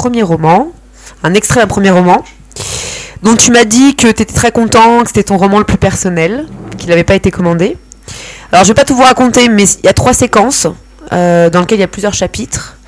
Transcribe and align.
premier 0.00 0.22
roman, 0.22 0.72
un 1.22 1.34
extrait 1.34 1.60
d'un 1.60 1.66
premier 1.66 1.90
roman, 1.90 2.24
dont 3.22 3.36
tu 3.36 3.50
m'as 3.50 3.66
dit 3.66 3.94
que 3.96 4.06
tu 4.06 4.08
étais 4.08 4.24
très 4.24 4.50
content, 4.50 5.02
que 5.02 5.08
c'était 5.08 5.24
ton 5.24 5.36
roman 5.36 5.58
le 5.58 5.64
plus 5.64 5.76
personnel, 5.76 6.46
qu'il 6.78 6.88
n'avait 6.88 7.04
pas 7.04 7.16
été 7.16 7.30
commandé. 7.30 7.76
Alors, 8.50 8.64
je 8.64 8.68
vais 8.68 8.74
pas 8.74 8.86
tout 8.86 8.96
vous 8.96 9.02
raconter, 9.02 9.50
mais 9.50 9.64
il 9.64 9.84
y 9.84 9.88
a 9.90 9.92
trois 9.92 10.14
séquences 10.14 10.66
euh, 11.12 11.50
dans 11.50 11.60
lesquelles 11.60 11.80
il 11.80 11.82
y 11.82 11.84
a 11.84 11.88
plusieurs 11.88 12.14
chapitres. 12.14 12.78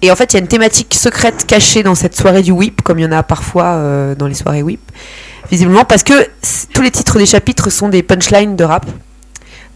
Et 0.00 0.10
en 0.10 0.16
fait, 0.16 0.32
il 0.32 0.36
y 0.36 0.38
a 0.38 0.40
une 0.40 0.48
thématique 0.48 0.94
secrète 0.94 1.44
cachée 1.46 1.82
dans 1.82 1.94
cette 1.94 2.16
soirée 2.16 2.40
du 2.40 2.52
whip, 2.52 2.80
comme 2.80 2.98
il 3.00 3.02
y 3.02 3.06
en 3.06 3.12
a 3.12 3.22
parfois 3.22 3.74
euh, 3.74 4.14
dans 4.14 4.26
les 4.26 4.34
soirées 4.34 4.62
whip, 4.62 4.80
visiblement, 5.50 5.84
parce 5.84 6.04
que 6.04 6.26
tous 6.72 6.80
les 6.80 6.90
titres 6.90 7.18
des 7.18 7.26
chapitres 7.26 7.68
sont 7.68 7.90
des 7.90 8.02
punchlines 8.02 8.56
de 8.56 8.64
rap. 8.64 8.86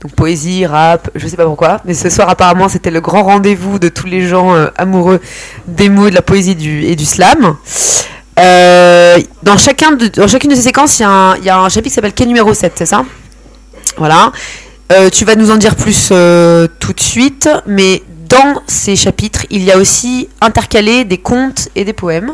Donc 0.03 0.12
poésie, 0.12 0.64
rap, 0.64 1.11
je 1.14 1.27
sais 1.29 1.37
pas 1.37 1.45
pourquoi, 1.45 1.80
mais 1.85 1.93
ce 1.93 2.09
soir 2.09 2.30
apparemment 2.30 2.69
c'était 2.71 2.91
le 2.91 3.03
grand 3.03 3.23
rendez-vous 3.23 3.79
de 3.79 3.89
tous 3.91 4.07
les 4.07 4.27
gens 4.27 4.55
euh, 4.55 4.69
amoureux 4.79 5.21
des 5.67 5.91
mots, 5.91 6.09
de 6.09 6.14
la 6.14 6.23
poésie 6.23 6.55
du, 6.57 6.85
et 6.85 6.96
du 6.96 7.05
slam. 7.05 7.57
Euh, 8.39 9.18
dans, 9.43 9.58
chacun 9.58 9.93
de, 9.93 10.07
dans 10.08 10.27
chacune 10.27 10.50
de 10.50 10.55
ces 10.55 10.63
séquences, 10.63 10.99
il 10.99 11.03
y, 11.03 11.05
a 11.05 11.11
un- 11.11 11.36
il 11.36 11.44
y 11.44 11.50
a 11.50 11.58
un 11.58 11.68
chapitre 11.68 11.89
qui 11.91 11.94
s'appelle 11.94 12.14
Quai 12.14 12.25
numéro 12.25 12.55
7, 12.55 12.72
c'est 12.77 12.86
ça? 12.86 13.05
Voilà. 13.99 14.32
Euh, 14.93 15.11
tu 15.11 15.25
vas 15.27 15.35
nous 15.36 15.50
en 15.50 15.57
dire 15.57 15.77
plus 15.77 16.08
tout 16.08 16.93
de 16.94 17.00
suite, 17.00 17.49
mais 17.67 18.03
dans 18.29 18.63
ces 18.67 18.96
chapitres, 18.96 19.44
il 19.50 19.63
y 19.63 19.71
a 19.71 19.77
aussi 19.77 20.29
intercalé 20.41 21.05
des 21.05 21.19
contes 21.19 21.69
et 21.77 21.85
des 21.85 21.93
poèmes. 21.93 22.32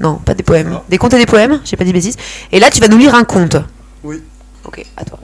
Non, 0.00 0.16
pas 0.16 0.34
des 0.34 0.42
poèmes. 0.42 0.72
Ah. 0.76 0.82
Des 0.88 0.98
contes 0.98 1.14
et 1.14 1.18
des 1.18 1.26
poèmes, 1.26 1.60
j'ai 1.64 1.76
pas 1.76 1.84
dit 1.84 1.92
bêtises. 1.94 2.16
Et 2.52 2.60
là, 2.60 2.70
tu 2.70 2.80
vas 2.80 2.88
nous 2.88 2.98
lire 2.98 3.14
un 3.14 3.24
conte. 3.24 3.56
Oui. 4.04 4.20
Ok, 4.64 4.84
à 4.96 5.04
toi. 5.04 5.18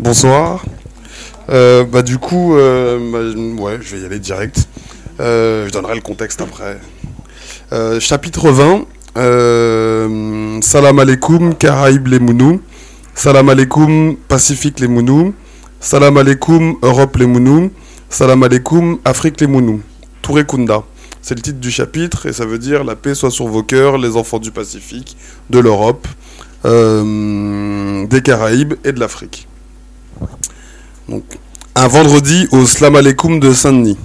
Bonsoir. 0.00 0.64
Euh, 1.50 1.84
bah 1.84 2.00
du 2.00 2.16
coup, 2.16 2.56
euh, 2.56 2.98
bah, 3.12 3.78
je 3.82 3.94
vais 3.94 4.00
y 4.00 4.06
aller 4.06 4.18
direct. 4.18 4.66
Euh, 5.20 5.66
je 5.66 5.72
donnerai 5.72 5.94
le 5.94 6.00
contexte 6.00 6.40
après. 6.40 6.80
Chapitre 8.00 8.50
20. 8.50 8.86
Euh, 9.18 10.58
Salam 10.62 10.98
alaikum, 10.98 11.54
Caraïbes 11.54 12.06
les 12.06 12.18
Mounous. 12.18 12.62
Salam 13.14 13.50
alaikum, 13.50 14.16
Pacifique 14.26 14.80
les 14.80 14.88
Mounous. 14.88 15.34
Salam 15.80 16.16
alaikum, 16.16 16.76
Europe 16.80 17.16
les 17.18 17.26
Mounous. 17.26 17.70
Salam 18.08 18.42
alaikum, 18.42 19.00
Afrique 19.04 19.38
les 19.38 19.48
Mounous. 19.48 19.82
Touré 20.22 20.46
Kunda. 20.46 20.82
C'est 21.20 21.34
le 21.34 21.42
titre 21.42 21.60
du 21.60 21.70
chapitre 21.70 22.24
et 22.24 22.32
ça 22.32 22.46
veut 22.46 22.58
dire 22.58 22.84
la 22.84 22.96
paix 22.96 23.14
soit 23.14 23.30
sur 23.30 23.48
vos 23.48 23.62
cœurs, 23.62 23.98
les 23.98 24.16
enfants 24.16 24.38
du 24.38 24.50
Pacifique, 24.50 25.18
de 25.50 25.58
l'Europe, 25.58 26.08
des 26.64 28.22
Caraïbes 28.22 28.74
et 28.82 28.92
de 28.92 28.98
l'Afrique. 28.98 29.46
Un 31.74 31.88
vendredi 31.88 32.46
au 32.52 32.64
Slam 32.66 32.94
Aleikum 32.94 33.40
de 33.40 33.52
Saint-Denis. 33.52 33.98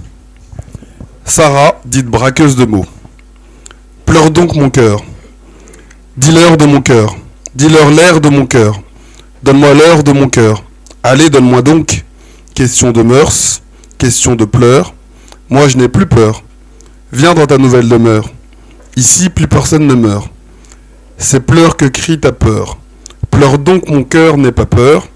Sarah, 1.24 1.80
dite 1.84 2.06
braqueuse 2.06 2.56
de 2.56 2.64
mots. 2.64 2.86
Pleure 4.04 4.32
donc 4.32 4.56
mon 4.56 4.70
cœur. 4.70 5.04
Dis-leur 6.16 6.56
de 6.56 6.64
mon 6.66 6.80
cœur. 6.80 7.16
Dis-leur 7.54 7.90
l'air 7.90 8.20
de 8.20 8.28
mon 8.28 8.46
cœur. 8.46 8.80
Donne-moi 9.44 9.74
l'heure 9.74 10.02
de 10.02 10.10
mon 10.10 10.28
cœur. 10.28 10.64
Allez, 11.04 11.30
donne-moi 11.30 11.62
donc. 11.62 12.04
Question 12.54 12.90
de 12.90 13.02
mœurs, 13.02 13.62
question 13.98 14.34
de 14.34 14.44
pleurs. 14.44 14.94
Moi, 15.48 15.68
je 15.68 15.76
n'ai 15.76 15.88
plus 15.88 16.06
peur. 16.06 16.42
Viens 17.12 17.34
dans 17.34 17.46
ta 17.46 17.56
nouvelle 17.56 17.88
demeure. 17.88 18.30
Ici, 18.96 19.28
plus 19.28 19.46
personne 19.46 19.86
ne 19.86 19.94
meurt. 19.94 20.28
C'est 21.18 21.40
pleurs 21.40 21.76
que 21.76 21.84
crie 21.84 22.18
ta 22.18 22.32
peur. 22.32 22.78
Pleure 23.30 23.58
donc 23.58 23.88
mon 23.88 24.02
cœur 24.02 24.38
n'aie 24.38 24.50
pas 24.50 24.66
peur. 24.66 25.06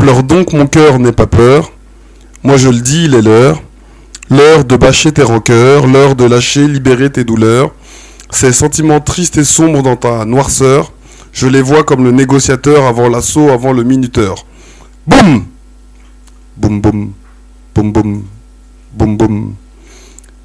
Pleure 0.00 0.22
donc 0.22 0.54
mon 0.54 0.66
cœur 0.66 0.98
n'aie 0.98 1.12
pas 1.12 1.26
peur. 1.26 1.72
Moi 2.42 2.56
je 2.56 2.70
le 2.70 2.80
dis, 2.80 3.04
il 3.04 3.14
est 3.14 3.20
l'heure. 3.20 3.62
L'heure 4.30 4.64
de 4.64 4.74
bâcher 4.74 5.12
tes 5.12 5.22
rancœurs, 5.22 5.86
l'heure 5.86 6.16
de 6.16 6.24
lâcher, 6.24 6.66
libérer 6.66 7.10
tes 7.10 7.22
douleurs. 7.22 7.70
Ces 8.30 8.54
sentiments 8.54 9.00
tristes 9.00 9.36
et 9.36 9.44
sombres 9.44 9.82
dans 9.82 9.96
ta 9.96 10.24
noirceur, 10.24 10.92
je 11.34 11.46
les 11.46 11.60
vois 11.60 11.84
comme 11.84 12.02
le 12.02 12.12
négociateur 12.12 12.86
avant 12.86 13.10
l'assaut, 13.10 13.50
avant 13.50 13.74
le 13.74 13.82
minuteur. 13.82 14.46
Boum 15.06 15.44
Boum 16.56 16.80
boum, 16.80 17.12
boum 17.74 17.92
boum, 17.92 18.22
boum 18.94 19.16
boum. 19.18 19.54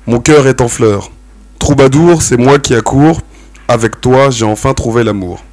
Mon 0.06 0.20
cœur 0.20 0.48
est 0.48 0.60
en 0.60 0.68
fleurs. 0.68 1.12
Troubadour, 1.60 2.22
c'est 2.22 2.38
moi 2.38 2.60
qui 2.60 2.76
accours. 2.76 3.22
Avec 3.70 4.02
toi, 4.02 4.32
j'ai 4.32 4.46
enfin 4.46 4.74
trouvé 4.74 5.06
l'amour. 5.06 5.45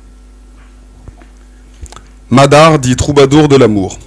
Madar 2.33 2.79
dit 2.79 2.97
troubadour 2.97 3.47
de 3.47 3.57
l'amour. 3.57 3.99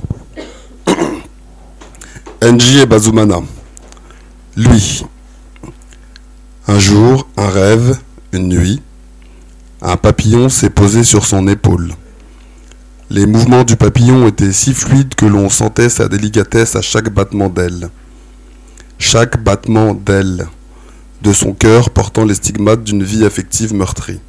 Enji 2.42 2.80
et 2.80 2.88
Bazumana. 2.88 3.42
Lui. 4.58 5.06
Un 6.68 6.80
jour, 6.80 7.28
un 7.38 7.48
rêve, 7.48 8.00
une 8.32 8.48
nuit, 8.48 8.82
un 9.80 9.96
papillon 9.96 10.50
s'est 10.50 10.72
posé 10.72 11.04
sur 11.04 11.24
son 11.24 11.48
épaule. 11.48 11.92
Les 13.12 13.28
mouvements 13.28 13.64
du 13.64 13.76
papillon 13.76 14.28
étaient 14.28 14.54
si 14.54 14.74
fluides 14.74 15.14
que 15.14 15.28
l'on 15.28 15.48
sentait 15.48 15.90
sa 15.90 16.08
délicatesse 16.08 16.76
à 16.76 16.82
chaque 16.82 17.14
battement 17.14 17.50
d'aile. 17.50 17.92
Chaque 18.98 19.38
battement 19.44 19.94
d'aile 19.94 20.48
de 21.22 21.32
son 21.32 21.54
cœur 21.54 21.92
portant 21.92 22.26
les 22.26 22.34
stigmates 22.34 22.84
d'une 22.84 23.04
vie 23.04 23.24
affective 23.24 23.76
meurtrie. 23.76 24.20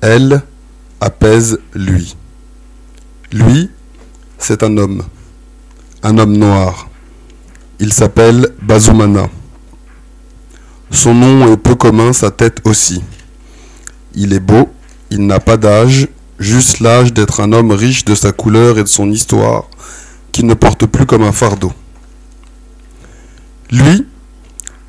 Elle 0.00 0.42
apaise 1.00 1.58
lui. 1.74 2.14
Lui, 3.32 3.68
c'est 4.38 4.62
un 4.62 4.74
homme. 4.78 5.02
Un 6.02 6.16
homme 6.16 6.36
noir. 6.36 6.88
Il 7.78 7.92
s'appelle 7.92 8.54
Bazumana. 8.62 9.28
Son 10.90 11.12
nom 11.12 11.52
est 11.52 11.58
peu 11.58 11.74
commun, 11.74 12.14
sa 12.14 12.30
tête 12.30 12.60
aussi. 12.64 13.02
Il 14.14 14.32
est 14.32 14.40
beau, 14.40 14.70
il 15.10 15.26
n'a 15.26 15.40
pas 15.40 15.58
d'âge, 15.58 16.08
juste 16.38 16.80
l'âge 16.80 17.12
d'être 17.12 17.40
un 17.40 17.52
homme 17.52 17.70
riche 17.72 18.06
de 18.06 18.14
sa 18.14 18.32
couleur 18.32 18.78
et 18.78 18.82
de 18.82 18.88
son 18.88 19.10
histoire, 19.10 19.64
qui 20.32 20.42
ne 20.44 20.54
porte 20.54 20.86
plus 20.86 21.04
comme 21.04 21.22
un 21.22 21.32
fardeau. 21.32 21.72
Lui 23.70 24.06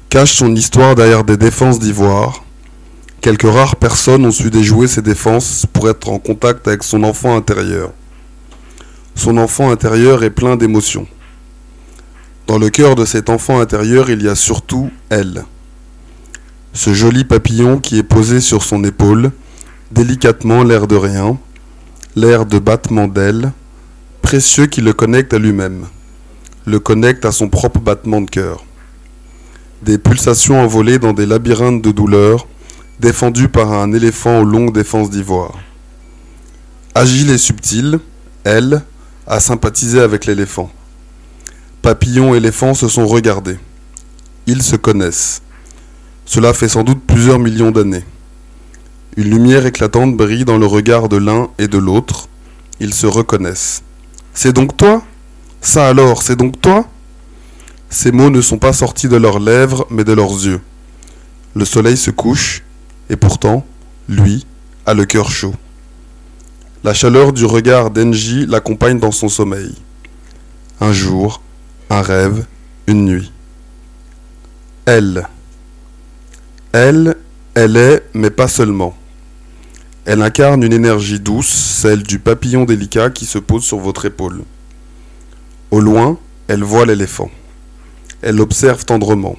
cache 0.07 0.35
son 0.35 0.55
histoire 0.55 0.95
derrière 0.95 1.25
des 1.25 1.35
défenses 1.35 1.79
d'ivoire. 1.79 2.45
Quelques 3.19 3.51
rares 3.51 3.75
personnes 3.75 4.25
ont 4.25 4.31
su 4.31 4.49
déjouer 4.49 4.87
ces 4.87 5.01
défenses 5.01 5.65
pour 5.73 5.89
être 5.89 6.09
en 6.09 6.19
contact 6.19 6.69
avec 6.69 6.83
son 6.83 7.03
enfant 7.03 7.35
intérieur. 7.35 7.91
Son 9.19 9.35
enfant 9.35 9.69
intérieur 9.69 10.23
est 10.23 10.29
plein 10.29 10.55
d'émotions. 10.55 11.05
Dans 12.47 12.57
le 12.57 12.69
cœur 12.69 12.95
de 12.95 13.03
cet 13.03 13.29
enfant 13.29 13.59
intérieur, 13.59 14.09
il 14.09 14.23
y 14.23 14.29
a 14.29 14.33
surtout 14.33 14.91
elle. 15.09 15.43
Ce 16.71 16.93
joli 16.93 17.25
papillon 17.25 17.79
qui 17.79 17.99
est 17.99 18.03
posé 18.03 18.39
sur 18.39 18.63
son 18.63 18.81
épaule, 18.85 19.31
délicatement 19.91 20.63
l'air 20.63 20.87
de 20.87 20.95
rien, 20.95 21.37
l'air 22.15 22.45
de 22.45 22.59
battement 22.59 23.09
d'aile, 23.09 23.51
précieux 24.21 24.67
qui 24.67 24.79
le 24.79 24.93
connecte 24.93 25.33
à 25.33 25.37
lui-même, 25.37 25.87
le 26.65 26.79
connecte 26.79 27.25
à 27.25 27.33
son 27.33 27.49
propre 27.49 27.81
battement 27.81 28.21
de 28.21 28.29
cœur. 28.29 28.63
Des 29.81 29.97
pulsations 29.97 30.63
envolées 30.63 30.97
dans 30.97 31.11
des 31.11 31.25
labyrinthes 31.25 31.81
de 31.81 31.91
douleur, 31.91 32.47
défendues 33.01 33.49
par 33.49 33.73
un 33.73 33.91
éléphant 33.91 34.39
aux 34.39 34.45
longues 34.45 34.73
défenses 34.73 35.09
d'ivoire. 35.09 35.59
Agile 36.95 37.31
et 37.31 37.37
subtile, 37.37 37.99
elle 38.45 38.81
a 39.29 39.39
sympathisé 39.39 39.99
avec 39.99 40.25
l'éléphant. 40.25 40.71
Papillon 41.83 42.33
et 42.33 42.37
éléphant 42.37 42.73
se 42.73 42.87
sont 42.87 43.05
regardés. 43.05 43.59
Ils 44.47 44.63
se 44.63 44.75
connaissent. 44.75 45.43
Cela 46.25 46.53
fait 46.53 46.67
sans 46.67 46.83
doute 46.83 47.01
plusieurs 47.05 47.37
millions 47.37 47.69
d'années. 47.69 48.03
Une 49.17 49.29
lumière 49.29 49.67
éclatante 49.67 50.17
brille 50.17 50.45
dans 50.45 50.57
le 50.57 50.65
regard 50.65 51.09
de 51.09 51.17
l'un 51.17 51.49
et 51.59 51.67
de 51.67 51.77
l'autre. 51.77 52.27
Ils 52.79 52.93
se 52.93 53.05
reconnaissent. 53.05 53.83
C'est 54.33 54.53
donc 54.53 54.75
toi? 54.75 55.03
Ça 55.61 55.87
alors, 55.87 56.23
c'est 56.23 56.35
donc 56.35 56.59
toi? 56.59 56.87
Ces 57.89 58.11
mots 58.11 58.31
ne 58.31 58.41
sont 58.41 58.57
pas 58.57 58.73
sortis 58.73 59.09
de 59.09 59.17
leurs 59.17 59.39
lèvres, 59.39 59.85
mais 59.91 60.03
de 60.03 60.13
leurs 60.13 60.33
yeux. 60.45 60.61
Le 61.53 61.65
soleil 61.65 61.97
se 61.97 62.11
couche, 62.11 62.63
et 63.09 63.15
pourtant, 63.15 63.65
lui 64.07 64.45
a 64.85 64.93
le 64.93 65.05
cœur 65.05 65.29
chaud. 65.29 65.53
La 66.81 66.93
chaleur 66.93 67.33
du 67.33 67.43
regard 67.43 67.91
d'Enji 67.91 68.45
l'accompagne 68.45 68.99
dans 68.99 69.11
son 69.11 69.27
sommeil. 69.27 69.75
Un 70.79 70.93
jour, 70.93 71.41
un 71.89 72.01
rêve, 72.01 72.45
une 72.87 73.03
nuit. 73.03 73.33
Elle. 74.85 75.27
Elle, 76.71 77.17
elle 77.53 77.75
est, 77.75 78.05
mais 78.13 78.29
pas 78.29 78.47
seulement. 78.47 78.95
Elle 80.05 80.21
incarne 80.21 80.63
une 80.63 80.71
énergie 80.71 81.19
douce, 81.19 81.49
celle 81.49 82.01
du 82.03 82.17
papillon 82.17 82.63
délicat 82.63 83.09
qui 83.09 83.25
se 83.25 83.39
pose 83.39 83.65
sur 83.65 83.79
votre 83.79 84.05
épaule. 84.05 84.43
Au 85.71 85.81
loin, 85.81 86.17
elle 86.47 86.63
voit 86.63 86.85
l'éléphant. 86.85 87.29
Elle 88.21 88.37
l'observe 88.37 88.85
tendrement. 88.85 89.35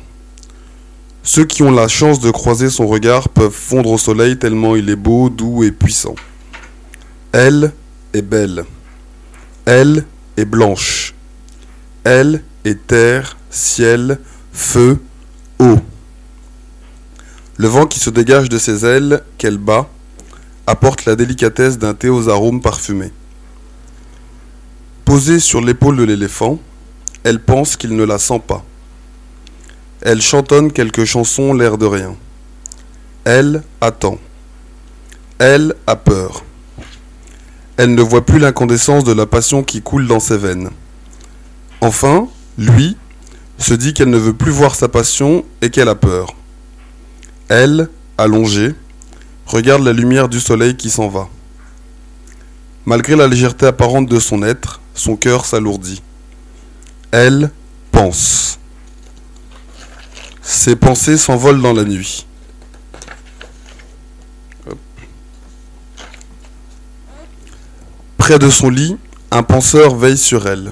Ceux 1.23 1.47
qui 1.47 1.63
ont 1.63 1.73
la 1.73 1.89
chance 1.89 2.21
de 2.21 2.31
croiser 2.31 2.69
son 2.69 2.87
regard 2.87 3.31
peuvent 3.31 3.51
fondre 3.51 3.93
au 3.93 3.99
soleil 3.99 4.39
tellement 4.39 4.77
il 4.77 4.91
est 4.91 4.97
beau, 4.97 5.31
doux 5.31 5.65
et 5.65 5.73
puissant. 5.73 6.15
Elle 7.33 7.73
est 8.13 8.23
belle. 8.23 8.65
Elle 9.65 10.05
est 10.37 10.45
blanche. 10.45 11.15
Elle 12.03 12.43
est 12.65 12.87
terre, 12.87 13.37
ciel, 13.51 14.19
feu, 14.53 14.99
eau. 15.59 15.77
Le 17.57 17.69
vent 17.69 17.87
qui 17.87 18.01
se 18.01 18.11
dégage 18.11 18.49
de 18.49 18.59
ses 18.59 18.85
ailes, 18.85 19.23
qu'elle 19.39 19.59
bat, 19.59 19.89
apporte 20.67 21.05
la 21.05 21.15
délicatesse 21.15 21.79
d'un 21.79 21.95
thé 21.95 22.09
aux 22.09 22.29
arômes 22.29 22.61
parfumés. 22.61 23.13
Posée 25.05 25.41
sur 25.41 25.61
l'épaule 25.61 25.97
de 25.97 26.05
l'éléphant, 26.05 26.59
elle 27.23 27.41
pense 27.41 27.77
qu'il 27.77 27.95
ne 27.95 28.05
la 28.05 28.19
sent 28.19 28.41
pas. 28.47 28.65
Elle 30.01 30.23
chantonne 30.23 30.73
quelques 30.73 31.05
chansons 31.05 31.53
l'air 31.53 31.77
de 31.77 31.87
rien. 31.87 32.17
Elle 33.25 33.63
attend. 33.81 34.19
Elle 35.39 35.75
a 35.87 35.97
peur. 35.97 36.43
Elle 37.83 37.95
ne 37.95 38.03
voit 38.03 38.27
plus 38.27 38.39
l'incandescence 38.39 39.05
de 39.05 39.13
la 39.15 39.25
passion 39.25 39.63
qui 39.63 39.81
coule 39.81 40.07
dans 40.07 40.21
ses 40.21 40.37
veines. 40.37 40.69
Enfin, 41.81 42.29
lui, 42.59 42.95
se 43.57 43.73
dit 43.73 43.95
qu'elle 43.95 44.11
ne 44.11 44.19
veut 44.19 44.35
plus 44.35 44.51
voir 44.51 44.75
sa 44.75 44.87
passion 44.87 45.47
et 45.63 45.71
qu'elle 45.71 45.89
a 45.89 45.95
peur. 45.95 46.35
Elle, 47.49 47.89
allongée, 48.19 48.75
regarde 49.47 49.83
la 49.83 49.95
lumière 49.95 50.29
du 50.29 50.41
soleil 50.41 50.77
qui 50.77 50.91
s'en 50.91 51.09
va. 51.09 51.31
Malgré 52.85 53.17
la 53.17 53.27
légèreté 53.27 53.65
apparente 53.65 54.11
de 54.11 54.21
son 54.21 54.43
être, 54.43 54.83
son 54.93 55.17
cœur 55.17 55.47
s'alourdit. 55.47 56.03
Elle 57.13 57.51
pense. 57.93 58.59
Ses 60.43 60.77
pensées 60.77 61.17
s'envolent 61.17 61.63
dans 61.63 61.73
la 61.73 61.85
nuit. 61.85 62.27
Près 68.31 68.39
de 68.39 68.49
son 68.49 68.71
lit, 68.71 68.97
un 69.33 69.43
penseur 69.43 69.97
veille 69.97 70.17
sur 70.17 70.47
elle. 70.47 70.71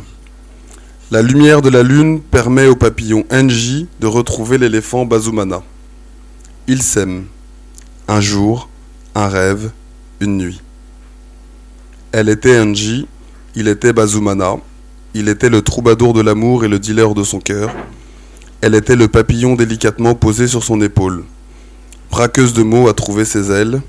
La 1.10 1.22
lumière 1.22 1.60
de 1.60 1.68
la 1.68 1.82
lune 1.82 2.20
permet 2.20 2.68
au 2.68 2.76
papillon 2.76 3.24
Enji 3.32 3.88
de 3.98 4.06
retrouver 4.06 4.58
l'éléphant 4.58 5.06
Bazumana. 5.06 5.64
Ils 6.68 6.82
s'aiment. 6.82 7.24
Un 8.06 8.20
jour, 8.20 8.68
un 9.16 9.26
rêve, 9.26 9.72
une 10.20 10.36
nuit. 10.36 10.60
Elle 12.12 12.28
était 12.28 12.60
Enji, 12.60 13.08
il 13.56 13.66
était 13.66 13.92
Bazumana, 13.92 14.58
il 15.14 15.28
était 15.28 15.50
le 15.50 15.60
troubadour 15.60 16.12
de 16.12 16.20
l'amour 16.20 16.64
et 16.64 16.68
le 16.68 16.78
dealer 16.78 17.12
de 17.12 17.24
son 17.24 17.40
cœur. 17.40 17.74
Elle 18.60 18.76
était 18.76 18.94
le 18.94 19.08
papillon 19.08 19.56
délicatement 19.56 20.14
posé 20.14 20.46
sur 20.46 20.62
son 20.62 20.80
épaule. 20.80 21.24
Braqueuse 22.12 22.52
de 22.52 22.62
mots 22.62 22.86
à 22.86 22.94
trouver 22.94 23.24
ses 23.24 23.50
ailes, 23.50 23.82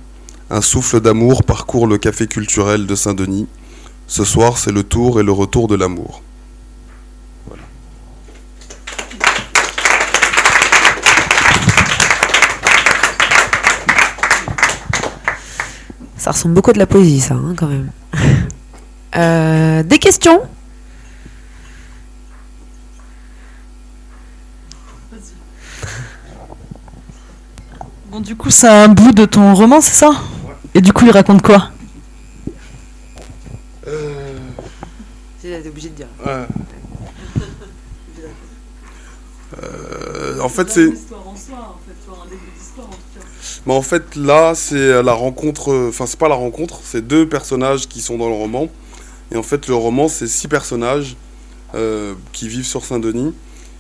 un 0.50 0.62
souffle 0.62 1.02
d'amour 1.02 1.44
parcourt 1.44 1.86
le 1.86 2.00
café 2.00 2.26
culturel 2.26 2.88
de 2.88 2.96
Saint-Denis. 2.96 3.48
Ce 4.10 4.26
soir, 4.26 4.58
c'est 4.58 4.72
le 4.72 4.82
tour 4.82 5.20
et 5.20 5.24
le 5.24 5.32
retour 5.32 5.68
de 5.68 5.76
l'amour. 5.76 6.24
Ça 16.18 16.32
ressemble 16.32 16.56
beaucoup 16.56 16.72
à 16.72 16.74
de 16.74 16.80
la 16.80 16.88
poésie, 16.88 17.22
ça, 17.22 17.36
hein, 17.36 17.54
quand 17.56 17.68
même. 17.68 17.92
Euh, 19.16 19.82
des 19.82 19.98
questions? 19.98 20.40
Bon, 28.12 28.20
du 28.20 28.36
coup, 28.36 28.52
c'est 28.52 28.68
un 28.68 28.88
bout 28.88 29.12
de 29.12 29.26
ton 29.26 29.56
roman, 29.56 29.82
c'est 29.82 29.96
ça? 29.96 30.12
Et 30.76 30.82
du 30.82 30.94
coup, 30.94 31.06
il 31.08 31.12
raconte 31.12 31.42
quoi? 31.42 31.72
T'es 35.58 35.68
obligé 35.68 35.90
de 35.90 35.96
dire. 35.96 36.08
ouais. 36.26 36.46
Euh, 39.64 40.40
en 40.42 40.50
fait, 40.50 40.70
c'est. 40.70 40.92
Mais 43.66 43.74
en 43.74 43.82
fait, 43.82 44.16
là, 44.16 44.54
c'est 44.56 45.02
la 45.02 45.14
rencontre. 45.14 45.88
Enfin, 45.90 46.06
c'est 46.06 46.20
pas 46.20 46.30
la 46.30 46.36
rencontre, 46.36 46.80
c'est 46.84 47.06
deux 47.06 47.28
personnages 47.28 47.88
qui 47.88 48.02
sont 48.02 48.18
dans 48.18 48.30
le 48.30 48.36
roman. 48.36 48.70
Et 49.32 49.38
en 49.38 49.44
fait, 49.44 49.68
le 49.68 49.76
roman, 49.76 50.08
c'est 50.08 50.28
six 50.28 50.48
personnages 50.48 51.16
euh, 51.76 52.14
qui 52.32 52.48
vivent 52.48 52.66
sur 52.66 52.86
Saint-Denis. 52.86 53.34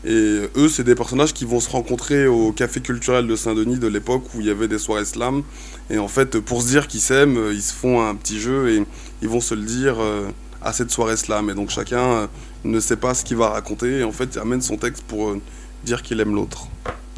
Et 0.06 0.42
eux, 0.56 0.70
c'est 0.70 0.86
des 0.86 0.96
personnages 0.96 1.34
qui 1.34 1.44
vont 1.44 1.60
se 1.60 1.70
rencontrer 1.70 2.26
au 2.26 2.54
café 2.54 2.80
culturel 2.80 3.28
de 3.28 3.36
Saint-Denis 3.36 3.80
de 3.80 3.88
l'époque 3.88 4.24
où 4.34 4.40
il 4.40 4.48
y 4.48 4.50
avait 4.50 4.70
des 4.70 4.80
soirées 4.80 5.06
slam. 5.06 5.44
Et 5.90 5.98
en 5.98 6.08
fait, 6.08 6.40
pour 6.40 6.62
se 6.62 6.68
dire 6.68 6.88
qu'ils 6.88 7.02
s'aiment, 7.02 7.52
ils 7.52 7.62
se 7.62 7.74
font 7.74 8.02
un 8.02 8.16
petit 8.16 8.40
jeu 8.40 8.70
et 8.70 8.86
ils 9.22 9.28
vont 9.28 9.42
se 9.42 9.56
le 9.56 9.64
dire 9.64 9.98
euh, 10.00 10.30
à 10.62 10.74
cette 10.74 10.92
soirée 10.92 11.18
slam. 11.18 11.50
Et 11.50 11.54
donc 11.54 11.70
chacun 11.70 12.00
euh, 12.04 12.28
ne 12.64 12.80
sait 12.80 12.98
pas 12.98 13.14
ce 13.14 13.24
qu'il 13.24 13.38
va 13.38 13.50
raconter. 13.50 14.00
Et 14.00 14.04
en 14.04 14.12
fait, 14.12 14.30
il 14.36 14.40
amène 14.40 14.62
son 14.62 14.78
texte 14.78 15.04
pour 15.08 15.30
euh, 15.30 15.42
dire 15.84 16.02
qu'il 16.02 16.20
aime 16.20 16.36
l'autre. 16.36 16.68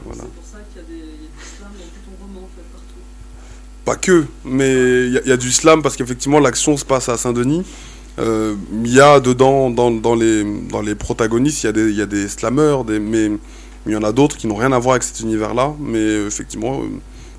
Voilà. 0.05 0.23
pour 0.23 0.43
ça 0.45 0.57
qu'il 0.73 0.81
y 0.81 0.85
a 0.85 0.88
des, 0.88 1.03
slams 1.57 1.69
dans 1.73 1.83
tout 1.85 2.09
ton 2.17 2.25
roman, 2.25 2.39
en 2.45 2.49
fait, 2.55 2.63
partout. 2.71 3.01
Pas 3.85 3.95
que, 3.95 4.25
mais 4.43 5.05
il 5.07 5.13
y, 5.13 5.17
a- 5.17 5.21
il 5.23 5.29
y 5.29 5.31
a 5.31 5.38
du 5.38 5.51
slam 5.51 5.81
parce 5.81 5.95
qu'effectivement 5.95 6.39
l'action 6.39 6.75
se 6.77 6.85
passe 6.85 7.09
à 7.09 7.17
Saint-Denis. 7.17 7.63
Euh, 8.19 8.55
Il 8.83 8.91
y 8.93 8.99
a 8.99 9.19
dedans, 9.19 9.69
dans, 9.69 9.89
dans 9.91 10.15
les, 10.15 10.44
dans 10.69 10.81
les 10.81 10.95
protagonistes, 10.95 11.63
il 11.63 11.67
y, 11.67 11.69
a 11.69 11.71
des- 11.71 11.89
il 11.89 11.95
y 11.95 12.01
a 12.01 12.05
des 12.05 12.27
slammeurs, 12.27 12.83
des, 12.83 12.99
mais 12.99 13.31
il 13.87 13.94
y 13.94 13.95
en 13.95 14.03
a 14.03 14.11
d'autres 14.11 14.37
qui 14.37 14.47
n'ont 14.47 14.55
rien 14.55 14.71
à 14.73 14.79
voir 14.79 14.94
avec 14.94 15.03
cet 15.03 15.21
univers-là. 15.21 15.73
Mais 15.79 16.25
effectivement, 16.25 16.81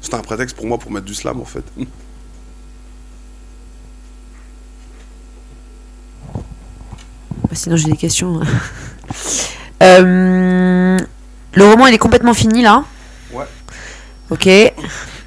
c'est 0.01 0.15
un 0.15 0.21
prétexte 0.23 0.57
pour 0.57 0.67
moi 0.67 0.79
pour 0.79 0.91
mettre 0.91 1.07
du 1.07 1.15
slam 1.15 1.41
en 1.41 1.45
fait. 1.45 1.65
Bah, 7.53 7.59
sinon, 7.59 7.77
j'ai 7.77 7.91
des 7.91 7.97
questions. 7.99 8.41
Euh, 9.83 10.97
le 11.55 11.65
roman, 11.65 11.89
il 11.89 11.95
est 11.95 11.99
complètement 11.99 12.35
fini, 12.35 12.63
là 12.63 12.85
Ouais. 13.33 13.45
Ok. 14.31 14.49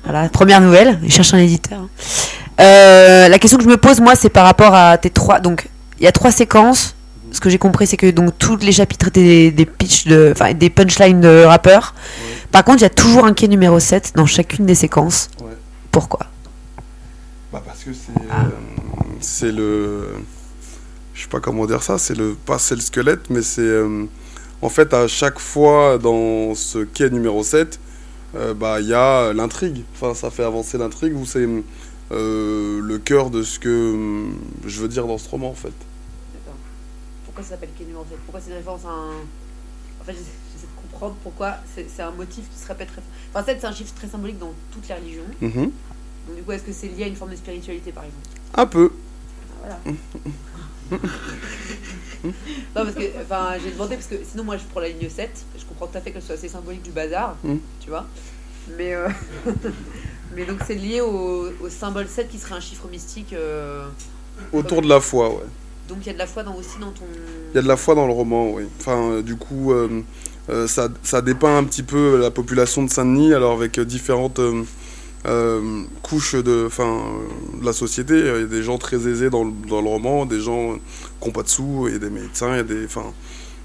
Voilà, 0.06 0.30
première 0.30 0.62
nouvelle. 0.62 0.98
Il 1.04 1.12
cherche 1.12 1.34
un 1.34 1.40
éditeur. 1.40 1.82
Euh, 2.62 3.28
la 3.28 3.38
question 3.38 3.58
que 3.58 3.66
je 3.66 3.70
me 3.70 3.76
pose, 3.76 4.00
moi, 4.00 4.16
c'est 4.16 4.30
par 4.30 4.46
rapport 4.46 4.74
à 4.74 4.98
tes 4.98 5.10
trois. 5.10 5.42
Donc, 5.42 5.68
il 6.00 6.06
y 6.06 6.08
a 6.08 6.14
trois 6.14 6.32
séquences. 6.32 6.96
Ce 7.34 7.42
que 7.42 7.50
j'ai 7.50 7.58
compris, 7.58 7.86
c'est 7.86 7.98
que 7.98 8.10
donc 8.10 8.38
tous 8.38 8.56
les 8.56 8.72
chapitres 8.72 9.10
étaient 9.10 9.24
des, 9.24 9.52
des 9.52 9.66
pitchs 9.66 10.08
de, 10.08 10.32
enfin, 10.32 10.54
des 10.54 10.70
punchlines 10.70 11.20
de 11.20 11.44
rappeurs. 11.44 11.94
Par 12.50 12.64
contre, 12.64 12.78
il 12.78 12.84
y 12.84 12.86
a 12.86 12.90
toujours 12.90 13.26
un 13.26 13.34
quai 13.34 13.50
numéro 13.50 13.78
7 13.78 14.14
dans 14.16 14.26
chacune 14.26 14.66
des 14.66 14.76
séquences. 14.76 15.30
Ouais. 15.42 15.52
Pourquoi? 15.92 16.28
Bah 17.52 17.62
parce 17.66 17.84
que 17.84 17.92
c'est 17.92 18.22
euh, 18.22 18.50
c'est 19.20 19.52
le 19.52 20.16
je 21.16 21.22
sais 21.24 21.30
pas 21.30 21.40
comment 21.40 21.66
dire 21.66 21.82
ça, 21.82 21.98
c'est 21.98 22.16
le 22.16 22.36
pas 22.36 22.60
c'est 22.60 22.76
le 22.76 22.82
squelette 22.82 23.30
mais 23.30 23.42
c'est 23.42 23.62
euh, 23.62 24.06
en 24.62 24.70
fait 24.70 24.94
à 24.94 25.08
chaque 25.08 25.40
fois 25.40 25.98
dans 25.98 26.54
ce 26.56 26.80
quai 26.80 27.10
numéro 27.10 27.42
7 27.42 27.80
euh, 28.36 28.54
bah 28.54 28.82
il 28.82 28.88
y 28.88 28.94
a 28.94 29.34
l'intrigue. 29.34 29.84
Enfin 29.94 30.14
ça 30.14 30.30
fait 30.30 30.44
avancer 30.44 30.78
l'intrigue 30.78 31.16
ou 31.16 31.26
c'est 31.26 31.48
euh, 32.12 32.82
le 32.82 32.98
cœur 33.00 33.30
de 33.30 33.44
ce 33.44 33.60
que 33.60 34.26
je 34.66 34.82
veux 34.82 34.90
dire 34.90 35.08
dans 35.08 35.18
ce 35.18 35.30
roman 35.30 35.50
en 35.50 35.56
fait. 35.56 35.74
Pourquoi 37.26 37.44
ça 37.44 37.52
s'appelle 37.52 37.70
quai 37.78 37.86
numéro 37.86 38.06
7 38.10 38.18
Pourquoi 38.26 38.42
c'est 38.42 38.50
une 38.52 38.58
référence 38.58 38.86
à 38.86 38.90
un. 38.90 39.12
En 40.02 40.04
fait, 40.06 40.14
j'essaie 40.14 40.68
de 40.68 40.82
comprendre 40.82 41.16
pourquoi 41.24 41.56
c'est 41.76 42.02
un 42.02 42.12
motif 42.12 42.44
qui 42.50 42.60
se 42.60 42.68
répète 42.68 42.90
très. 42.90 43.02
Enfin, 43.34 43.44
7, 43.44 43.58
c'est 43.60 43.68
un 43.68 43.74
chiffre 43.74 43.94
très 43.96 44.08
symbolique 44.08 44.38
dans 44.38 44.54
toutes 44.72 44.88
les 44.88 44.96
religions. 44.96 45.24
Mhm. 45.42 45.72
Donc, 46.28 46.36
du 46.36 46.44
coup, 46.44 46.52
est-ce 46.52 46.64
que 46.64 46.72
c'est 46.72 46.88
lié 46.88 47.06
à 47.06 47.08
une 47.08 47.16
forme 47.16 47.32
de 47.32 47.36
spiritualité, 47.36 47.92
par 47.92 48.04
exemple? 48.04 48.28
Un 48.54 48.66
peu. 48.68 48.92
Ah, 49.64 49.78
Voilà. 49.84 49.98
non, 50.92 52.32
parce 52.74 52.94
que, 52.94 53.02
j'ai 53.02 53.72
demandé, 53.72 53.96
parce 53.96 54.08
que 54.08 54.16
sinon, 54.30 54.44
moi, 54.44 54.58
je 54.58 54.64
prends 54.72 54.80
la 54.80 54.90
ligne 54.90 55.10
7. 55.10 55.30
Je 55.58 55.66
comprends 55.66 55.88
tout 55.88 55.98
à 55.98 56.02
fait 56.02 56.12
que 56.12 56.20
ce 56.20 56.28
soit 56.28 56.36
assez 56.36 56.48
symbolique 56.50 56.82
du 56.84 56.92
bazar, 56.92 57.36
Mm. 57.44 57.56
tu 57.80 57.90
vois. 57.90 58.06
Mais, 58.78 58.94
euh, 58.94 59.08
mais 60.36 60.46
donc, 60.46 60.60
c'est 60.66 60.76
lié 60.76 61.02
au, 61.02 61.50
au 61.62 61.70
symbole 61.70 62.08
7 62.08 62.30
qui 62.30 62.38
serait 62.40 62.56
un 62.56 62.60
chiffre 62.60 62.88
mystique. 62.90 63.34
euh, 63.34 63.86
Autour 64.54 64.82
de 64.82 64.88
la 64.90 65.00
foi, 65.00 65.30
ouais. 65.30 65.44
Donc, 65.88 66.00
il 66.02 66.08
y 66.08 66.10
a 66.10 66.14
de 66.14 66.18
la 66.18 66.26
foi 66.28 66.42
dans, 66.44 66.56
aussi 66.56 66.80
dans 66.80 66.92
ton. 66.92 67.06
Il 67.54 67.56
y 67.56 67.60
a 67.60 67.62
de 67.62 67.68
la 67.68 67.78
foi 67.78 67.94
dans 67.94 68.08
le 68.08 68.14
roman, 68.14 68.50
oui. 68.52 68.64
Enfin, 68.80 69.12
euh, 69.12 69.22
du 69.22 69.36
coup, 69.36 69.72
ça, 70.68 70.90
ça 71.04 71.22
dépeint 71.22 71.58
un 71.58 71.64
petit 71.64 71.84
peu 71.84 72.20
la 72.20 72.32
population 72.32 72.84
de 72.84 72.90
Saint-Denis, 72.90 73.34
alors 73.34 73.54
avec 73.54 73.80
différentes 73.80 74.40
euh, 75.26 75.84
couches 76.04 76.36
de, 76.36 76.66
enfin, 76.68 76.84
euh, 76.84 77.64
la 77.64 77.74
société. 77.74 78.20
Il 78.20 78.26
y 78.26 78.30
a 78.30 78.44
des 78.46 78.64
gens 78.64 78.78
très 78.78 79.08
aisés 79.08 79.30
dans 79.30 79.44
le, 79.44 79.52
dans 79.68 79.82
le 79.82 79.88
roman, 79.88 80.26
des 80.26 80.40
gens 80.40 80.76
qui 81.20 81.28
n'ont 81.28 81.34
pas 81.34 81.44
de 81.44 81.50
sous, 81.50 81.88
et 81.88 82.00
des 82.00 82.10
médecins, 82.10 82.58
il 82.58 82.64
des, 82.66 82.86
enfin, 82.86 83.14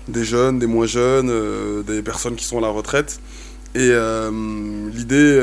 des 0.08 0.24
jeunes, 0.24 0.58
des 0.58 0.66
moins 0.66 0.86
jeunes, 0.86 1.30
euh, 1.30 1.82
des 1.82 2.02
personnes 2.02 2.36
qui 2.36 2.44
sont 2.44 2.58
à 2.58 2.62
la 2.62 2.68
retraite. 2.68 3.20
Et 3.76 3.92
l'idée, 4.92 5.38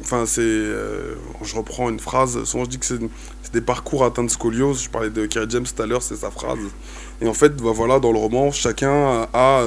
enfin, 0.00 0.26
c'est, 0.26 0.40
je 0.40 1.56
reprends 1.56 1.88
une 1.88 1.98
phrase, 1.98 2.44
souvent 2.44 2.62
je 2.62 2.70
dis 2.70 2.78
que 2.78 2.86
c'est 2.86 3.00
des 3.52 3.60
parcours 3.60 4.04
atteints 4.04 4.22
de 4.22 4.30
scoliose. 4.30 4.84
Je 4.84 4.88
parlais 4.88 5.10
de 5.10 5.26
Kerry 5.26 5.46
James 5.48 5.64
tout 5.64 5.82
à 5.82 5.86
l'heure, 5.86 6.02
c'est 6.02 6.14
sa 6.14 6.30
phrase. 6.30 6.60
Et 7.20 7.26
en 7.26 7.34
fait, 7.34 7.56
bah 7.56 7.72
voilà, 7.74 7.98
dans 7.98 8.12
le 8.12 8.18
roman, 8.18 8.52
chacun 8.52 9.26
a 9.32 9.66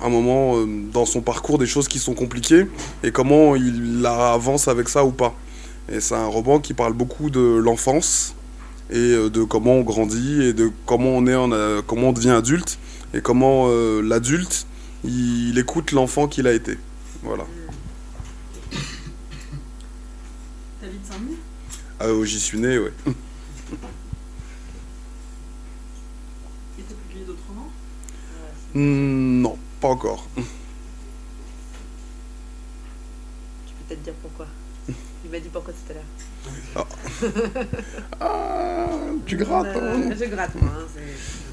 un 0.00 0.08
moment 0.08 0.56
euh, 0.56 0.66
dans 0.92 1.06
son 1.06 1.20
parcours 1.20 1.58
des 1.58 1.66
choses 1.66 1.88
qui 1.88 1.98
sont 1.98 2.14
compliquées 2.14 2.66
et 3.02 3.10
comment 3.12 3.56
il 3.56 4.04
avance 4.06 4.68
avec 4.68 4.88
ça 4.88 5.04
ou 5.04 5.10
pas. 5.10 5.34
Et 5.90 6.00
c'est 6.00 6.14
un 6.14 6.26
roman 6.26 6.60
qui 6.60 6.74
parle 6.74 6.92
beaucoup 6.92 7.30
de 7.30 7.40
l'enfance 7.40 8.34
et 8.90 8.96
euh, 8.96 9.30
de 9.30 9.42
comment 9.42 9.74
on 9.74 9.82
grandit 9.82 10.42
et 10.42 10.52
de 10.52 10.70
comment 10.86 11.10
on, 11.10 11.26
est 11.26 11.34
en, 11.34 11.52
euh, 11.52 11.82
comment 11.86 12.10
on 12.10 12.12
devient 12.12 12.30
adulte 12.30 12.78
et 13.12 13.20
comment 13.20 13.68
l'adulte 14.02 14.66
il, 15.04 15.58
écoute 15.58 15.92
l'enfant 15.92 16.26
qu'il 16.26 16.48
a 16.48 16.52
été. 16.52 16.76
Voilà. 17.22 17.44
T'habites 20.80 21.06
Saint-Denis 21.08 21.36
Ah, 22.00 22.06
oh, 22.08 22.24
j'y 22.24 22.40
suis 22.40 22.58
né, 22.58 22.78
ouais. 22.78 22.92
Et 23.06 23.12
t'as 26.82 26.94
publié 26.94 27.24
d'autres 27.24 27.38
romans? 27.48 27.70
Hmm, 28.74 29.42
non 29.42 29.56
pas 29.84 29.90
encore. 29.90 30.24
Tu 30.36 30.42
peux 33.74 33.84
peut-être 33.88 34.02
dire 34.02 34.14
pourquoi. 34.22 34.46
Il 34.88 35.30
m'a 35.30 35.38
dit 35.38 35.48
pourquoi 35.52 35.74
tout 35.74 35.92
à 35.92 35.94
l'heure. 36.74 36.86
Ah, 38.18 38.86
tu 39.26 39.36
grattes. 39.36 39.66
hein. 39.76 40.10
Je 40.18 40.24
gratte 40.24 40.54
moi. 40.54 40.70
hein, 40.74 40.86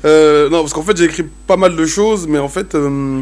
Euh, 0.06 0.50
non, 0.50 0.62
parce 0.62 0.72
qu'en 0.74 0.82
fait, 0.84 0.96
j'ai 0.96 1.04
écrit 1.06 1.24
pas 1.46 1.58
mal 1.58 1.76
de 1.76 1.86
choses, 1.86 2.26
mais 2.26 2.40
en 2.40 2.48
fait, 2.48 2.74
euh, 2.76 3.22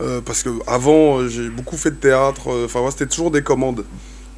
euh, 0.00 0.20
parce 0.20 0.44
que 0.44 0.50
avant, 0.68 1.18
euh, 1.18 1.28
j'ai 1.28 1.48
beaucoup 1.48 1.76
fait 1.76 1.90
de 1.90 1.96
théâtre. 1.96 2.52
euh, 2.52 2.66
Enfin, 2.66 2.80
ouais, 2.82 2.90
c'était 2.92 3.06
toujours 3.06 3.32
des 3.32 3.42
commandes 3.42 3.84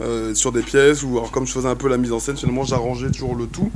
euh, 0.01 0.35
sur 0.35 0.53
des 0.53 0.63
pièces, 0.63 1.03
ou 1.03 1.19
alors 1.19 1.31
comme 1.31 1.47
je 1.47 1.53
faisais 1.53 1.69
un 1.69 1.77
peu 1.77 1.89
la 1.89 1.99
mise 1.99 2.13
en 2.13 2.19
scène, 2.21 2.37
finalement, 2.39 2.65
j'arrangeais 2.65 3.11
toujours 3.11 3.35
le 3.37 3.47
tout, 3.47 3.71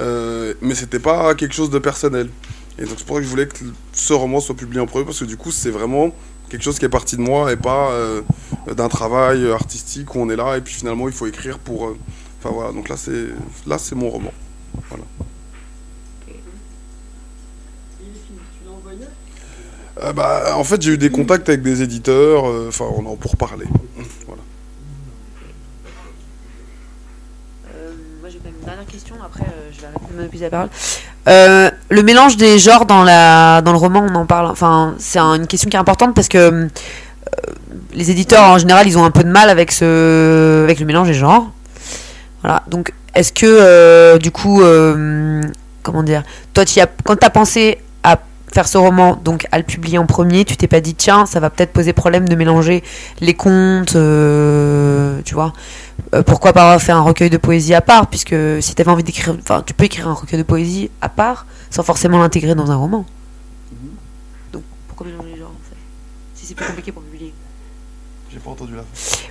euh, 0.00 0.54
mais 0.60 0.74
c'était 0.74 0.98
pas 1.00 1.34
quelque 1.36 1.54
chose 1.54 1.70
de 1.70 1.78
personnel. 1.78 2.30
Et 2.78 2.84
donc, 2.84 2.94
c'est 2.98 3.06
pour 3.06 3.16
ça 3.16 3.20
que 3.20 3.26
je 3.26 3.30
voulais 3.30 3.46
que 3.46 3.56
ce 3.92 4.12
roman 4.12 4.40
soit 4.40 4.54
publié 4.54 4.80
en 4.80 4.86
premier, 4.86 5.04
parce 5.04 5.18
que 5.18 5.24
du 5.24 5.36
coup, 5.36 5.50
c'est 5.50 5.70
vraiment 5.70 6.12
quelque 6.48 6.62
chose 6.62 6.78
qui 6.78 6.84
est 6.84 6.88
parti 6.88 7.16
de 7.16 7.20
moi 7.20 7.52
et 7.52 7.56
pas 7.56 7.90
euh, 7.90 8.22
d'un 8.74 8.88
travail 8.88 9.50
artistique 9.50 10.14
où 10.14 10.20
on 10.20 10.30
est 10.30 10.36
là 10.36 10.56
et 10.56 10.62
puis 10.62 10.72
finalement 10.72 11.06
il 11.06 11.12
faut 11.12 11.26
écrire 11.26 11.58
pour. 11.58 11.88
euh, 11.88 11.98
Enfin 12.40 12.54
voilà, 12.54 12.70
donc 12.72 12.88
là 12.88 12.96
c'est 12.96 13.26
là 13.66 13.78
c'est 13.78 13.96
mon 13.96 14.08
roman. 14.10 14.32
Euh, 20.00 20.12
bah, 20.12 20.56
en 20.56 20.62
fait, 20.62 20.80
j'ai 20.80 20.92
eu 20.92 20.98
des 20.98 21.10
contacts 21.10 21.48
avec 21.48 21.62
des 21.62 21.82
éditeurs, 21.82 22.48
euh, 22.48 22.68
enfin, 22.68 22.84
on 22.96 23.04
en 23.06 23.16
pour 23.16 23.36
parler. 23.36 23.66
Voilà. 24.26 24.42
Euh, 27.74 27.92
moi 28.20 28.30
j'ai 28.30 28.38
quand 28.38 28.44
même 28.44 28.54
une 28.60 28.64
dernière 28.64 28.86
question, 28.86 29.16
après 29.20 29.42
euh, 29.42 29.70
je 29.72 29.80
vais 29.80 29.86
arrêter 29.88 30.04
de 30.12 30.22
m'épuiser 30.22 30.44
la 30.44 30.50
parole. 30.50 30.70
Le 31.90 32.02
mélange 32.02 32.36
des 32.36 32.58
genres 32.58 32.84
dans, 32.84 33.02
la, 33.02 33.62
dans 33.62 33.72
le 33.72 33.78
roman, 33.78 34.04
on 34.10 34.14
en 34.14 34.26
parle. 34.26 34.46
Enfin, 34.50 34.94
c'est 34.98 35.18
un- 35.18 35.34
une 35.36 35.46
question 35.46 35.70
qui 35.70 35.76
est 35.76 35.80
importante 35.80 36.14
parce 36.14 36.28
que 36.28 36.36
euh, 36.38 36.68
les 37.94 38.10
éditeurs 38.10 38.42
en 38.44 38.58
général 38.58 38.86
ils 38.86 38.98
ont 38.98 39.04
un 39.04 39.10
peu 39.10 39.24
de 39.24 39.30
mal 39.30 39.48
avec, 39.50 39.72
ce, 39.72 40.62
avec 40.64 40.80
le 40.80 40.86
mélange 40.86 41.08
des 41.08 41.14
genres. 41.14 41.50
Voilà, 42.42 42.62
donc 42.68 42.92
est-ce 43.14 43.32
que 43.32 43.46
euh, 43.46 44.18
du 44.18 44.30
coup, 44.30 44.62
euh, 44.62 45.40
comment 45.82 46.02
dire, 46.02 46.22
toi 46.54 46.64
as, 46.64 46.86
quand 47.04 47.16
tu 47.16 47.26
as 47.26 47.30
pensé 47.30 47.78
faire 48.52 48.68
ce 48.68 48.78
roman, 48.78 49.16
donc 49.16 49.46
à 49.52 49.58
le 49.58 49.64
publier 49.64 49.98
en 49.98 50.06
premier, 50.06 50.44
tu 50.44 50.56
t'es 50.56 50.66
pas 50.66 50.80
dit 50.80 50.94
tiens, 50.94 51.26
ça 51.26 51.40
va 51.40 51.50
peut-être 51.50 51.72
poser 51.72 51.92
problème 51.92 52.28
de 52.28 52.34
mélanger 52.34 52.82
les 53.20 53.34
contes, 53.34 53.96
euh, 53.96 55.20
tu 55.24 55.34
vois. 55.34 55.52
Euh, 56.14 56.22
pourquoi 56.22 56.52
pas 56.52 56.78
faire 56.78 56.96
un 56.96 57.02
recueil 57.02 57.28
de 57.28 57.36
poésie 57.36 57.74
à 57.74 57.80
part 57.80 58.06
puisque 58.06 58.34
si 58.60 58.74
tu 58.74 58.80
avais 58.80 58.90
envie 58.90 59.02
d'écrire 59.02 59.36
enfin 59.38 59.62
tu 59.66 59.74
peux 59.74 59.84
écrire 59.84 60.08
un 60.08 60.14
recueil 60.14 60.38
de 60.38 60.44
poésie 60.44 60.90
à 61.02 61.08
part 61.08 61.44
sans 61.70 61.82
forcément 61.82 62.18
l'intégrer 62.18 62.54
dans 62.54 62.70
un 62.70 62.76
roman. 62.76 63.04
Donc 64.52 64.62
pourquoi 64.86 65.06
mélanger 65.06 65.30
les 65.34 65.38
genres 65.38 65.50
en 65.50 65.68
fait? 65.68 65.76
Si 66.34 66.46
c'est 66.46 66.54
plus 66.54 66.66
compliqué 66.66 66.92
pour 66.92 67.02
publier. 67.02 67.34
J'ai 68.32 68.38
pas 68.38 68.50
entendu 68.50 68.74
la 68.74 68.82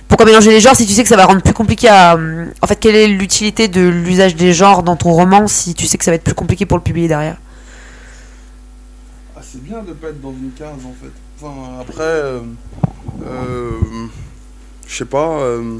pourquoi 0.08 0.26
mélanger 0.26 0.50
les 0.50 0.60
genres 0.60 0.76
si 0.76 0.86
tu 0.86 0.92
sais 0.92 1.02
que 1.02 1.08
ça 1.08 1.16
va 1.16 1.26
rendre 1.26 1.42
plus 1.42 1.54
compliqué 1.54 1.88
à 1.88 2.14
hum, 2.14 2.50
en 2.62 2.66
fait 2.66 2.76
quelle 2.76 2.96
est 2.96 3.08
l'utilité 3.08 3.68
de 3.68 3.80
l'usage 3.80 4.36
des 4.36 4.52
genres 4.52 4.82
dans 4.82 4.96
ton 4.96 5.12
roman 5.12 5.46
si 5.46 5.74
tu 5.74 5.86
sais 5.86 5.98
que 5.98 6.04
ça 6.04 6.10
va 6.10 6.16
être 6.16 6.24
plus 6.24 6.34
compliqué 6.34 6.66
pour 6.66 6.76
le 6.76 6.82
publier 6.82 7.08
derrière? 7.08 7.36
Ah, 9.38 9.42
c'est 9.44 9.62
bien 9.62 9.84
de 9.84 9.92
pas 9.92 10.08
être 10.08 10.20
dans 10.20 10.32
une 10.32 10.50
case 10.50 10.84
en 10.84 10.92
fait. 11.00 11.12
Enfin, 11.40 11.78
après, 11.80 12.02
euh, 12.02 12.40
euh, 13.24 13.70
je 14.84 14.96
sais 14.96 15.04
pas. 15.04 15.38
euh, 15.42 15.78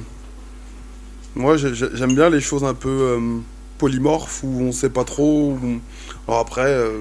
moi, 1.35 1.57
j'ai- 1.57 1.75
j'ai- 1.75 1.88
j'aime 1.95 2.15
bien 2.15 2.31
les 2.31 2.41
choses 2.41 2.62
un 2.62 2.75
peu 2.75 2.88
euh, 2.88 3.38
polymorphes 3.79 4.45
où 4.45 4.61
on 4.61 4.71
sait 4.71 4.91
pas 4.91 5.03
trop. 5.03 5.59
Alors 6.29 6.38
après, 6.41 6.67
euh, 6.69 7.00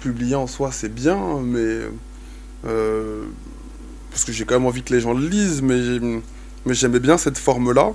publier 0.00 0.36
en 0.36 0.46
soi, 0.46 0.70
c'est 0.70 0.94
bien, 0.94 1.18
mais 1.42 1.80
parce 4.12 4.24
que 4.24 4.30
j'ai 4.30 4.44
quand 4.44 4.54
même 4.54 4.66
envie 4.66 4.84
que 4.84 4.92
les 4.94 5.00
gens 5.00 5.12
le 5.14 5.26
lisent, 5.26 5.60
mais 5.60 5.82
j'ai- 5.82 6.00
mais 6.66 6.74
j'aimais 6.74 7.00
bien 7.00 7.16
cette 7.18 7.38
forme-là 7.38 7.94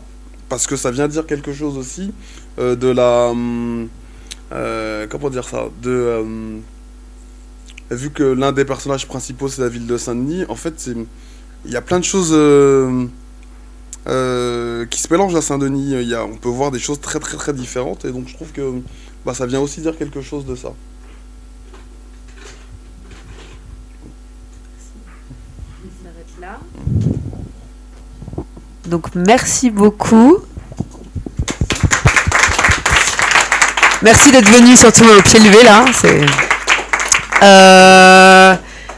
parce 0.50 0.68
que 0.68 0.75
ça 0.75 0.92
vient 0.92 1.08
dire 1.08 1.25
quelque 1.25 1.54
chose 1.54 1.78
aussi 1.78 2.12
de 2.58 2.88
la 2.90 3.32
comment 5.10 5.30
dire 5.30 5.48
ça 5.48 5.70
de 5.82 6.60
vu 7.92 8.10
que 8.10 8.24
l'un 8.24 8.51
des 8.51 8.65
personnages 8.65 9.08
principaux 9.08 9.48
c'est 9.48 9.62
la 9.62 9.70
ville 9.70 9.88
de 9.88 9.98
Saint-Denis, 9.98 10.46
en 10.50 10.56
fait, 10.56 10.89
il 11.65 11.72
y 11.72 11.75
a 11.75 11.82
plein 11.82 12.00
de 12.00 12.04
choses 12.04 12.32
euh, 12.34 13.06
euh, 14.08 14.86
qui 14.86 15.01
se 15.01 15.12
mélangent 15.12 15.36
à 15.36 15.42
Saint-Denis. 15.42 15.96
On 16.15 16.38
peut 16.38 16.50
voir 16.50 16.72
des 16.72 16.80
choses 16.80 17.00
très 17.00 17.20
très 17.20 17.38
très 17.38 17.54
différentes 17.54 18.06
et 18.06 18.12
donc 18.12 18.27
je 18.27 18.34
trouve 18.36 18.51
que 18.51 18.82
bah, 19.25 19.34
ça 19.34 19.46
vient 19.46 19.60
aussi 19.60 19.82
dire 19.82 19.98
quelque 19.98 20.22
chose 20.22 20.46
de 20.46 20.56
ça. 20.56 20.74
donc 28.88 29.15
merci 29.15 29.72
beaucoup 29.72 30.38
merci 34.01 34.32
d'être 34.32 34.50
venu 34.50 34.75
surtout 34.75 35.06
au 35.06 35.22
pied 35.22 35.39
levé 35.39 35.63
là 35.63 35.86
Euh, 37.44 38.56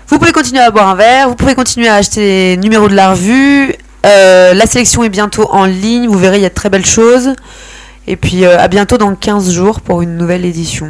vous 0.08 0.20
pouvez 0.20 0.32
continuer 0.32 0.62
à 0.62 0.72
boire 0.72 0.88
un 0.88 0.96
verre, 0.96 1.30
vous 1.30 1.36
pouvez 1.36 1.56
continuer 1.56 1.88
à 1.88 1.96
acheter 1.96 2.22
les 2.22 2.58
numéros 2.58 2.88
de 2.88 2.96
la 2.96 3.12
revue. 3.12 3.74
Euh, 4.06 4.54
la 4.54 4.66
sélection 4.66 5.04
est 5.04 5.10
bientôt 5.10 5.50
en 5.52 5.66
ligne, 5.66 6.08
vous 6.08 6.18
verrez, 6.18 6.38
il 6.38 6.44
y 6.44 6.46
a 6.46 6.50
de 6.50 6.54
très 6.54 6.70
belles 6.70 6.86
choses. 6.86 7.34
Et 8.08 8.16
puis 8.16 8.46
euh, 8.46 8.58
à 8.58 8.68
bientôt 8.68 8.98
dans 8.98 9.14
15 9.16 9.52
jours 9.52 9.82
pour 9.82 10.02
une 10.02 10.16
nouvelle 10.16 10.46
édition. 10.46 10.88